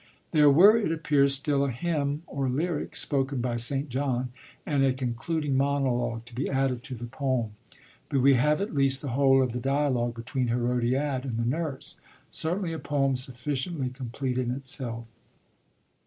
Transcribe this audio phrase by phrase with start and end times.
[0.31, 3.87] There were, it appears, still a hymn or lyric spoken by St.
[3.87, 4.31] John
[4.65, 7.51] and a concluding monologue, to be added to the poem;
[8.09, 11.97] but we have at least the whole of the dialogue between Hérodiade and the Nurse,
[12.31, 15.05] certainly a poem sufficiently complete in itself.